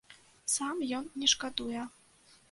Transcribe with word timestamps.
Сам 0.53 0.79
ён 0.99 1.05
не 1.23 1.29
шкадуе. 1.33 1.83